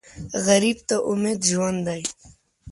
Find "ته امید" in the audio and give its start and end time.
0.87-1.39